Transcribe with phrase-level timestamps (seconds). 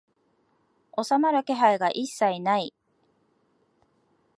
[0.99, 2.73] 収まる気配が一切ない